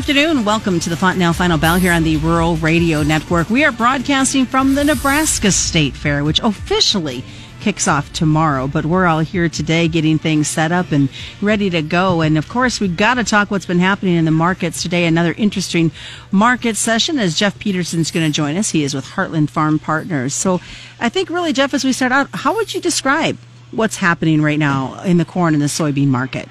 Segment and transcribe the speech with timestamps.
[0.00, 0.46] afternoon.
[0.46, 3.50] Welcome to the Fontanelle Final Bell here on the Rural Radio Network.
[3.50, 7.22] We are broadcasting from the Nebraska State Fair, which officially
[7.60, 11.10] kicks off tomorrow, but we're all here today getting things set up and
[11.42, 12.22] ready to go.
[12.22, 15.04] And of course, we've got to talk what's been happening in the markets today.
[15.04, 15.90] Another interesting
[16.30, 18.70] market session as Jeff Peterson's going to join us.
[18.70, 20.32] He is with Heartland Farm Partners.
[20.32, 20.62] So
[20.98, 23.36] I think really, Jeff, as we start out, how would you describe
[23.70, 26.48] what's happening right now in the corn and the soybean market?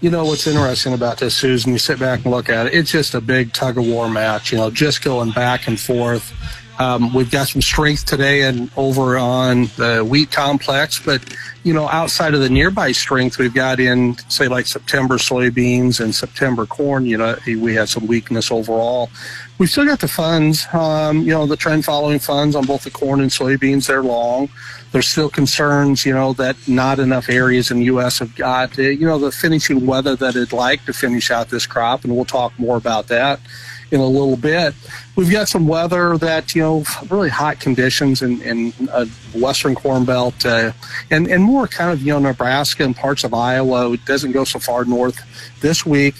[0.00, 1.72] You know what's interesting about this, Susan?
[1.72, 2.74] You sit back and look at it.
[2.74, 4.52] It's just a big tug of war match.
[4.52, 6.34] You know, just going back and forth.
[6.78, 11.22] Um, we've got some strength today and over on the wheat complex, but
[11.64, 16.14] you know, outside of the nearby strength we've got in, say, like September soybeans and
[16.14, 19.10] September corn, you know, we had some weakness overall.
[19.58, 22.90] We've still got the funds, um, you know, the trend following funds on both the
[22.92, 23.88] corn and soybeans.
[23.88, 24.48] They're long.
[24.92, 28.20] There's still concerns, you know, that not enough areas in the U.S.
[28.20, 32.04] have got, you know, the finishing weather that it'd like to finish out this crop,
[32.04, 33.40] and we'll talk more about that
[33.90, 34.74] in a little bit.
[35.14, 40.04] We've got some weather that, you know, really hot conditions in, in uh, western corn
[40.04, 40.72] belt uh,
[41.10, 43.92] and, and more kind of, you know, Nebraska and parts of Iowa.
[43.92, 45.20] It doesn't go so far north
[45.60, 46.14] this week.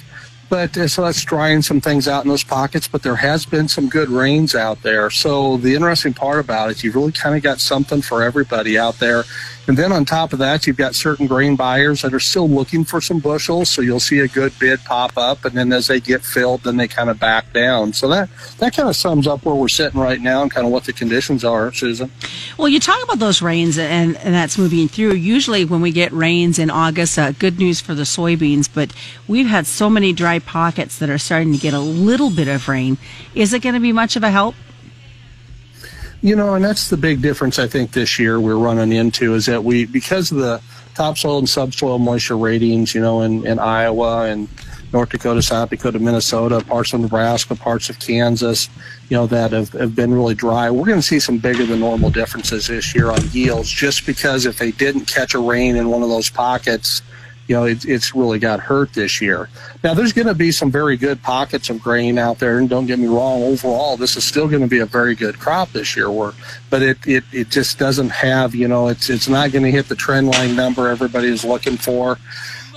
[0.49, 3.69] But uh, so that's drying some things out in those pockets, but there has been
[3.69, 5.11] some good rains out there.
[5.11, 8.99] So the interesting part about it, you've really kind of got something for everybody out
[8.99, 9.25] there.
[9.69, 12.85] And then on top of that, you've got certain grain buyers that are still looking
[12.85, 13.69] for some bushels.
[13.69, 15.45] So you'll see a good bid pop up.
[15.45, 17.93] And then as they get filled, then they kind of back down.
[17.93, 20.73] So that, that kind of sums up where we're sitting right now and kind of
[20.73, 22.13] what the conditions are, Susan.
[22.57, 25.15] Well, you talk about those rains and, and that's moving through.
[25.15, 28.93] Usually when we get rains in August, uh, good news for the soybeans, but
[29.27, 32.69] we've had so many dry pockets that are starting to get a little bit of
[32.69, 32.99] rain.
[33.35, 34.55] Is it going to be much of a help?
[36.23, 39.47] You know, and that's the big difference I think this year we're running into is
[39.47, 40.61] that we, because of the
[40.95, 44.49] topsoil and subsoil moisture ratings, you know, in, in Iowa and
[44.93, 48.71] North Dakota, South Dakota, Minnesota, parts of Nebraska, parts of Kansas,
[49.09, 50.71] you know, that have, have been really dry.
[50.71, 54.47] We're going to see some bigger than normal differences this year on yields just because
[54.47, 57.03] if they didn't catch a rain in one of those pockets,
[57.47, 59.49] you know, it, it's really got hurt this year.
[59.85, 62.87] Now, there's going to be some very good pockets of grain out there, and don't
[62.87, 65.97] get me wrong, overall, this is still going to be a very good crop this
[65.97, 66.11] year.
[66.11, 66.33] Where,
[66.71, 69.89] but it, it, it just doesn't have, you know, it's it's not going to hit
[69.89, 72.19] the trend line number everybody is looking for.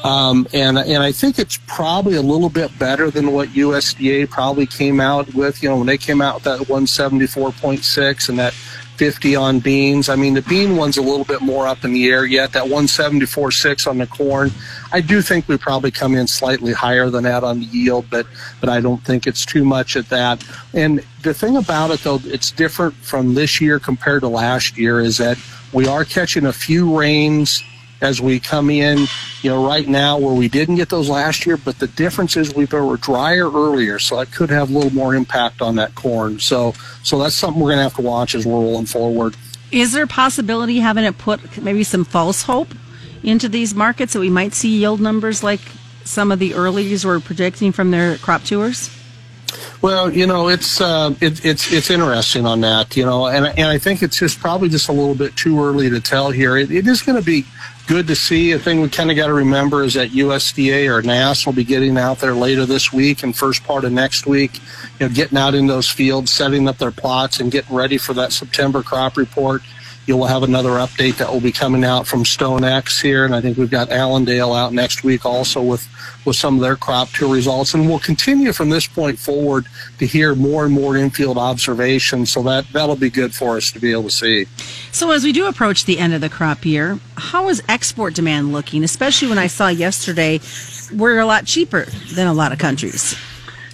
[0.03, 4.66] Um, and and I think it's probably a little bit better than what USDA probably
[4.66, 5.62] came out with.
[5.62, 8.53] You know, when they came out with that 174.6 and that
[8.99, 10.09] 50 on beans.
[10.09, 12.51] I mean, the bean one's a little bit more up in the air yet.
[12.51, 14.51] That 174.6 on the corn,
[14.91, 18.27] I do think we probably come in slightly higher than that on the yield, but
[18.59, 20.43] but I don't think it's too much at that.
[20.73, 24.99] And the thing about it, though, it's different from this year compared to last year,
[24.99, 25.37] is that
[25.71, 27.63] we are catching a few rains
[28.01, 29.07] as we come in,
[29.41, 32.53] you know, right now where we didn't get those last year, but the difference is
[32.53, 36.39] we were drier earlier, so that could have a little more impact on that corn.
[36.39, 36.73] So,
[37.03, 39.35] so that's something we're going to have to watch as we're rolling forward.
[39.72, 42.69] Is there a possibility having it put maybe some false hope
[43.23, 45.61] into these markets that we might see yield numbers like
[46.03, 48.89] some of the earlies were predicting from their crop tours?
[49.81, 53.67] Well, you know, it's uh, it, it's it's interesting on that, you know, and and
[53.67, 56.57] I think it's just probably just a little bit too early to tell here.
[56.57, 57.45] it, it is going to be
[57.89, 58.51] good to see.
[58.51, 61.63] A thing we kind of got to remember is that USDA or NASS will be
[61.63, 64.59] getting out there later this week and first part of next week,
[65.00, 68.13] you know, getting out in those fields, setting up their plots and getting ready for
[68.13, 69.63] that September crop report.
[70.09, 73.42] You'll have another update that will be coming out from Stone StoneX here, and I
[73.42, 75.88] think we've got Allendale out next week also with
[76.25, 77.75] with some of their crop tour results.
[77.75, 79.68] And we'll continue from this point forward
[80.00, 82.34] to hear more and more infield observations.
[82.34, 84.47] So that, that'll be good for us to be able to see.
[84.92, 88.52] So as we do approach the end of the crop year, how is export demand
[88.52, 88.84] looking?
[88.84, 90.40] Especially when I saw yesterday
[90.91, 93.16] we're a lot cheaper than a lot of countries.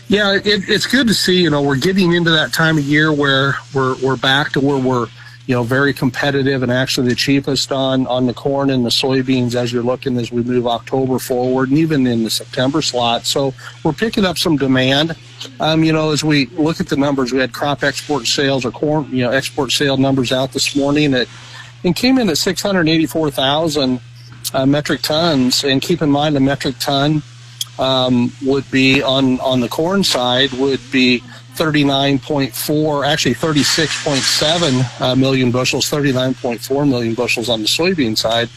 [0.09, 1.41] Yeah, it, it's good to see.
[1.41, 4.77] You know, we're getting into that time of year where we're we're back to where
[4.77, 5.07] we're
[5.47, 9.53] you know, very competitive and actually the cheapest on, on the corn and the soybeans
[9.53, 13.25] as you're looking as we move October forward and even in the September slot.
[13.25, 13.53] So
[13.83, 15.15] we're picking up some demand.
[15.59, 18.71] Um, you know, as we look at the numbers, we had crop export sales or
[18.71, 21.27] corn, you know, export sale numbers out this morning that
[21.83, 24.01] and came in at 684,000
[24.53, 25.63] uh, metric tons.
[25.63, 27.21] And keep in mind, a metric ton
[27.77, 31.21] um, would be on on the corn side would be
[31.55, 38.49] 39.4, actually 36.7 uh, million bushels, 39.4 million bushels on the soybean side.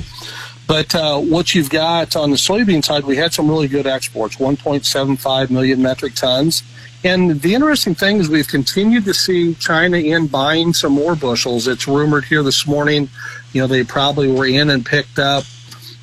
[0.66, 4.36] But uh, what you've got on the soybean side, we had some really good exports,
[4.36, 6.62] 1.75 million metric tons.
[7.04, 11.68] And the interesting thing is we've continued to see China in buying some more bushels.
[11.68, 13.08] It's rumored here this morning,
[13.52, 15.44] you know, they probably were in and picked up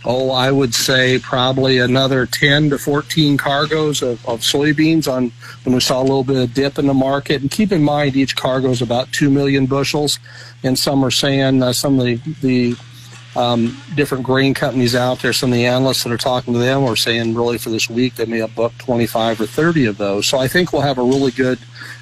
[0.06, 5.32] oh, I would say probably another 10 to 14 cargoes of, of soybeans on
[5.64, 7.42] when we saw a little bit of dip in the market.
[7.42, 10.20] And keep in mind, each cargo is about 2 million bushels.
[10.64, 12.76] And some are saying, uh, some of the, the
[13.36, 16.84] um, different grain companies out there, some of the analysts that are talking to them
[16.84, 20.28] are saying really for this week they may have booked 25 or 30 of those.
[20.28, 21.60] So I think we'll have a really good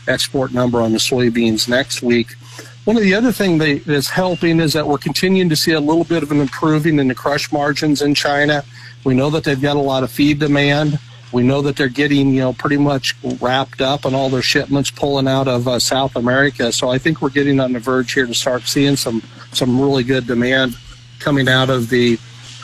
[0.08, 2.36] export number on the soybeans next week.
[2.86, 5.80] One of the other things that is helping is that we're continuing to see a
[5.80, 8.66] little bit of an improving in the crush margins in China.
[9.06, 11.00] We know that they've got a lot of feed demand.
[11.32, 14.92] We know that they're getting, you know, pretty much wrapped up on all their shipments
[14.92, 16.74] pulling out of uh, South America.
[16.74, 20.04] So I think we're getting on the verge here to start seeing some some really
[20.04, 20.78] good demand
[21.20, 22.20] coming out of the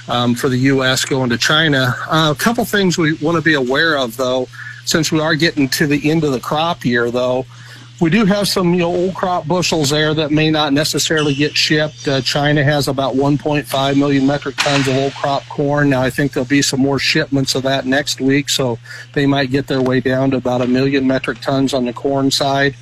[0.10, 1.06] um, for the U.S.
[1.06, 1.95] going to China.
[2.07, 4.50] Uh, a couple things we want to be aware of, though,
[4.83, 7.45] since we are getting to the end of the crop year, though
[8.00, 11.56] we do have some you know old crop bushels there that may not necessarily get
[11.56, 12.07] shipped.
[12.07, 15.90] Uh, China has about 1.5 million metric tons of old crop corn.
[15.90, 18.80] Now I think there'll be some more shipments of that next week, so
[19.13, 22.31] they might get their way down to about a million metric tons on the corn
[22.31, 22.75] side.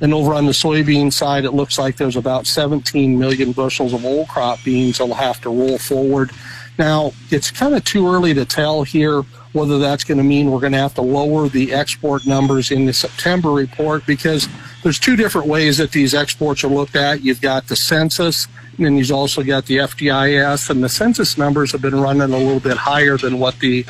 [0.00, 4.04] And over on the soybean side, it looks like there's about 17 million bushels of
[4.04, 6.30] old crop beans that'll have to roll forward.
[6.78, 9.22] Now, it's kind of too early to tell here
[9.52, 12.86] whether that's going to mean we're going to have to lower the export numbers in
[12.86, 14.48] the September report because
[14.82, 17.22] there's two different ways that these exports are looked at.
[17.22, 18.46] You've got the census,
[18.76, 22.38] and then you've also got the FGIS, and the census numbers have been running a
[22.38, 23.84] little bit higher than what the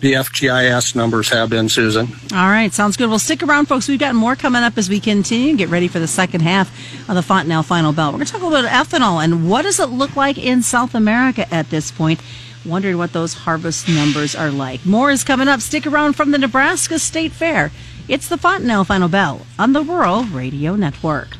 [0.00, 2.06] the FGIS numbers have been, Susan.
[2.34, 3.08] All right, sounds good.
[3.08, 3.88] Well, stick around, folks.
[3.88, 5.56] We've got more coming up as we continue.
[5.56, 6.68] Get ready for the second half
[7.08, 8.08] of the Fontanelle Final Bell.
[8.08, 11.52] We're going to talk about ethanol and what does it look like in South America
[11.52, 12.20] at this point.
[12.64, 14.84] Wondering what those harvest numbers are like.
[14.86, 15.60] More is coming up.
[15.60, 17.70] Stick around from the Nebraska State Fair.
[18.08, 21.36] It's the Fontanelle Final Bell on the Rural Radio Network.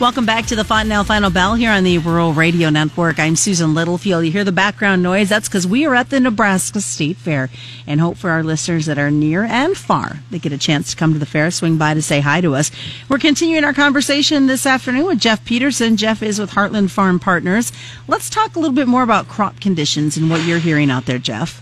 [0.00, 3.18] Welcome back to the Fontanelle Final Bell here on the Rural Radio Network.
[3.18, 4.24] I'm Susan Littlefield.
[4.24, 5.28] You hear the background noise?
[5.28, 7.50] That's because we are at the Nebraska State Fair
[7.84, 10.96] and hope for our listeners that are near and far they get a chance to
[10.96, 12.70] come to the fair, swing by to say hi to us.
[13.08, 15.96] We're continuing our conversation this afternoon with Jeff Peterson.
[15.96, 17.72] Jeff is with Heartland Farm Partners.
[18.06, 21.18] Let's talk a little bit more about crop conditions and what you're hearing out there,
[21.18, 21.60] Jeff.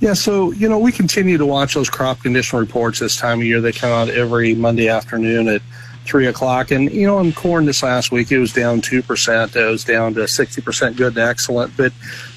[0.00, 3.44] Yeah, so you know we continue to watch those crop condition reports this time of
[3.44, 3.60] year.
[3.60, 5.60] They come out every Monday afternoon at
[6.04, 6.70] three o'clock.
[6.70, 9.56] And, you know, on corn this last week, it was down 2%.
[9.56, 11.76] It was down to 60% good to excellent.
[11.76, 11.92] But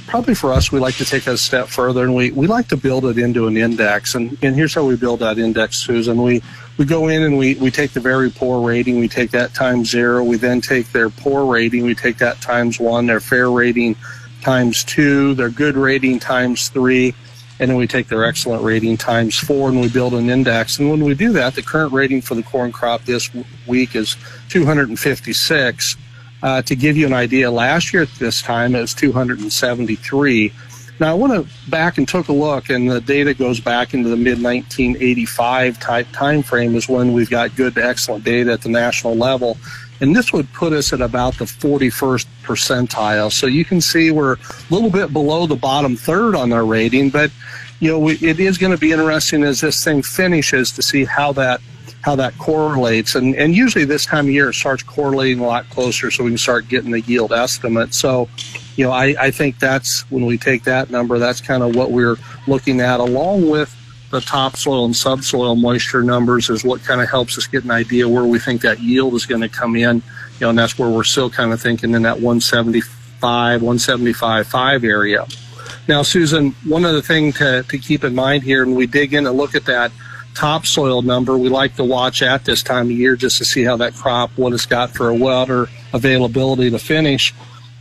[0.08, 2.78] probably for us, we like to take a step further and we, we like to
[2.78, 4.16] build it into an index.
[4.16, 6.22] And, and here's how we build that index, Susan.
[6.22, 6.44] We,
[6.78, 9.90] we go in and we, we take the very poor rating, we take that times
[9.90, 10.24] zero.
[10.24, 13.96] We then take their poor rating, we take that times one, their fair rating
[14.42, 17.16] times two, their good rating times three
[17.60, 20.80] and then we take their excellent rating times four and we build an index.
[20.80, 23.30] And when we do that, the current rating for the corn crop this
[23.68, 24.18] week is
[24.50, 25.98] 256.
[26.42, 30.52] Uh, to give you an idea, last year at this time it was 273.
[31.00, 34.18] Now I went back and took a look, and the data goes back into the
[34.18, 38.70] mid 1985 type time frame is when we've got good to excellent data at the
[38.70, 39.58] national level.
[40.04, 43.32] And this would put us at about the 41st percentile.
[43.32, 44.38] So you can see we're a
[44.70, 47.32] little bit below the bottom third on our rating, but
[47.80, 51.06] you know, we, it is going to be interesting as this thing finishes to see
[51.06, 51.62] how that
[52.02, 53.16] how that correlates.
[53.16, 56.32] And and usually this time of year it starts correlating a lot closer, so we
[56.32, 57.94] can start getting the yield estimate.
[57.94, 58.28] So,
[58.76, 61.92] you know, I, I think that's when we take that number, that's kind of what
[61.92, 63.74] we're looking at, along with
[64.14, 68.08] the topsoil and subsoil moisture numbers is what kind of helps us get an idea
[68.08, 69.96] where we think that yield is going to come in.
[69.98, 74.84] You know, and that's where we're still kind of thinking in that 175, 175, 5
[74.84, 75.26] area.
[75.88, 79.26] Now, Susan, one other thing to, to keep in mind here, when we dig in
[79.26, 79.92] and look at that
[80.36, 83.78] topsoil number, we like to watch at this time of year just to see how
[83.78, 87.34] that crop, what it's got for a water availability to finish.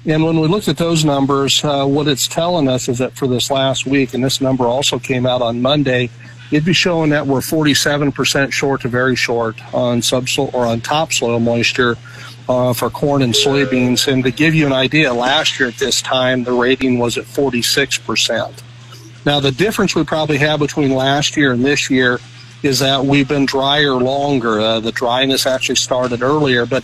[0.05, 3.29] And when we looked at those numbers, uh, what it's telling us is that for
[3.29, 6.11] this last week, and this number also came out on Monday,
[6.51, 11.39] it'd be showing that we're 47% short to very short on subsoil or on topsoil
[11.39, 11.97] moisture
[12.49, 14.13] uh, for corn and soybeans.
[14.13, 17.25] And to give you an idea, last year at this time, the rating was at
[17.25, 18.63] 46%.
[19.25, 22.19] Now, the difference we probably have between last year and this year
[22.65, 24.61] is that we've been drier longer.
[24.61, 26.83] Uh, the dryness actually started earlier, but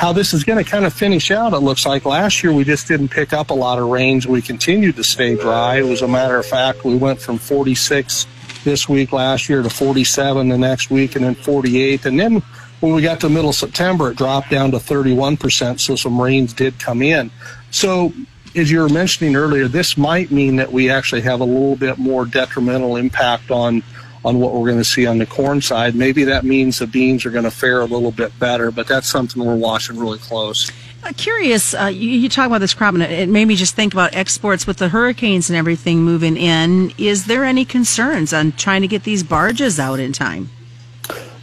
[0.00, 2.64] how this is going to kind of finish out, it looks like last year we
[2.64, 4.26] just didn't pick up a lot of rains.
[4.26, 5.76] We continued to stay dry.
[5.76, 8.26] It was a matter of fact, we went from 46
[8.64, 12.06] this week last year to 47 the next week and then 48.
[12.06, 12.42] And then
[12.80, 15.78] when we got to middle September, it dropped down to 31%.
[15.78, 17.30] So some rains did come in.
[17.70, 18.14] So
[18.56, 21.98] as you were mentioning earlier, this might mean that we actually have a little bit
[21.98, 23.82] more detrimental impact on
[24.24, 25.94] on what we're going to see on the corn side.
[25.94, 29.08] Maybe that means the beans are going to fare a little bit better, but that's
[29.08, 30.70] something we're watching really close.
[31.02, 33.94] Uh, curious, uh, you, you, talk about this crop, and it made me just think
[33.94, 36.92] about exports with the hurricanes and everything moving in.
[36.98, 40.50] Is there any concerns on trying to get these barges out in time?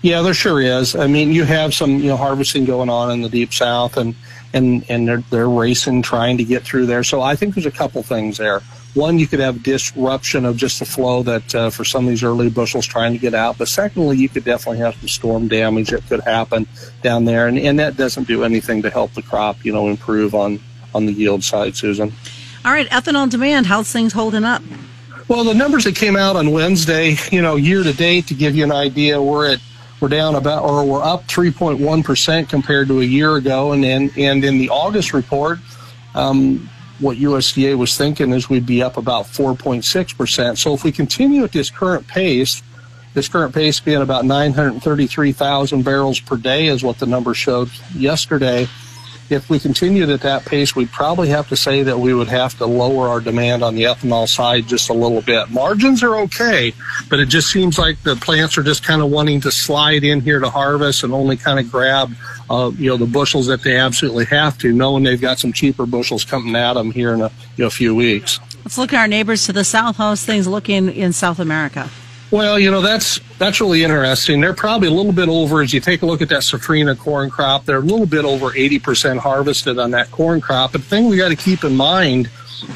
[0.04, 0.96] Yeah, there sure is.
[0.96, 4.14] I mean, you have some you know harvesting going on in the deep south, and
[4.58, 7.04] and and they're they're racing trying to get through there.
[7.04, 8.62] So I think there's a couple things there.
[8.94, 12.24] One, you could have disruption of just the flow that uh, for some of these
[12.24, 13.58] early bushels trying to get out.
[13.58, 16.68] But secondly, you could definitely have some storm damage that could happen
[17.04, 20.34] down there, and, and that doesn't do anything to help the crop, you know, improve
[20.34, 20.60] on
[20.96, 22.12] on the yield side, Susan.
[22.66, 23.68] All right, ethanol demand.
[23.68, 24.64] How's things holding up?
[25.28, 28.56] Well, the numbers that came out on Wednesday, you know, year to date, to give
[28.56, 29.60] you an idea, we're at
[30.00, 33.72] we're down about, or we're up 3.1% compared to a year ago.
[33.72, 35.60] And then, and in the August report,
[36.14, 40.58] um, what USDA was thinking is we'd be up about 4.6%.
[40.58, 42.62] So if we continue at this current pace,
[43.14, 48.68] this current pace being about 933,000 barrels per day is what the number showed yesterday
[49.30, 52.58] if we continued at that pace, we'd probably have to say that we would have
[52.58, 55.50] to lower our demand on the ethanol side just a little bit.
[55.50, 56.74] Margins are okay,
[57.10, 60.22] but it just seems like the plants are just kind of wanting to slide in
[60.22, 62.12] here to harvest and only kind of grab,
[62.50, 65.86] uh, you know, the bushels that they absolutely have to, knowing they've got some cheaper
[65.86, 68.40] bushels coming at them here in a you know, few weeks.
[68.64, 69.98] Let's look at our neighbors to the south.
[69.98, 71.90] How's things looking in South America?
[72.30, 74.42] Well, you know that's that's really interesting.
[74.42, 77.30] They're probably a little bit over as you take a look at that safrinha corn
[77.30, 77.64] crop.
[77.66, 80.74] They're a little bit over 80% harvested on that corn crop.
[80.74, 82.30] But the thing we got to keep in mind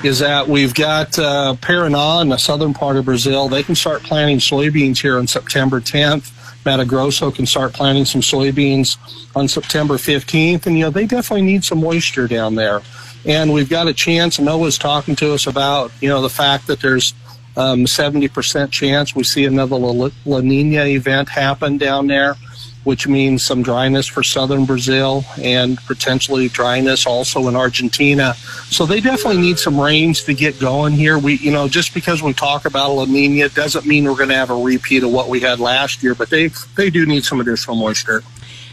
[0.03, 3.49] is that we've got uh, Paraná in the southern part of Brazil.
[3.49, 6.31] They can start planting soybeans here on September 10th.
[6.65, 8.97] Mato Grosso can start planting some soybeans
[9.35, 12.81] on September 15th, and you know they definitely need some moisture down there.
[13.25, 14.37] And we've got a chance.
[14.37, 17.13] NOAA's talking to us about you know the fact that there's
[17.57, 22.35] um, 70% chance we see another La, La Nina event happen down there,
[22.83, 28.33] which means some dryness for southern Brazil and potentially dryness also in Argentina.
[28.69, 31.17] So they definitely need some rains to get going here.
[31.17, 34.35] We, you know, just because we talk about La Nina doesn't mean we're going to
[34.35, 37.39] have a repeat of what we had last year, but they they do need some
[37.39, 38.23] additional moisture.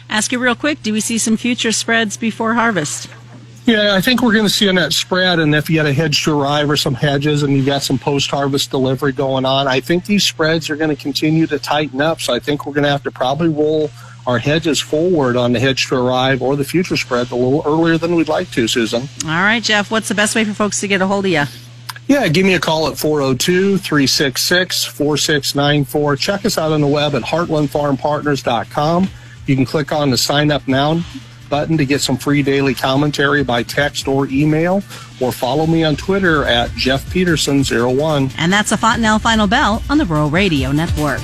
[0.09, 3.09] Ask you real quick, do we see some future spreads before harvest?
[3.69, 5.39] Yeah, I think we're going to see a net spread.
[5.39, 7.99] And if you had a hedge to arrive or some hedges and you've got some
[7.99, 12.01] post harvest delivery going on, I think these spreads are going to continue to tighten
[12.01, 12.23] up.
[12.23, 13.91] So I think we're going to have to probably roll
[14.27, 17.99] our hedges forward on the hedge to arrive or the future spread a little earlier
[17.99, 19.03] than we'd like to, Susan.
[19.27, 21.45] All right, Jeff, what's the best way for folks to get a hold of you?
[22.07, 26.17] Yeah, give me a call at 402 366 4694.
[26.17, 29.11] Check us out on the web at heartlandfarmpartners.com.
[29.45, 31.03] You can click on the sign up now
[31.49, 34.83] button to get some free daily commentary by text or email,
[35.21, 38.33] or follow me on Twitter at Jeff Peterson01.
[38.39, 41.21] And that's a Fontanelle Final Bell on the Rural Radio Network.